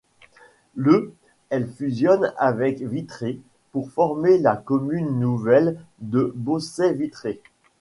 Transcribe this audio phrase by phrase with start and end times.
[0.73, 1.13] Le
[1.51, 3.39] elle fusionne avec Vitré
[3.71, 7.39] pour former la commune nouvelle de Beaussais-Vitré.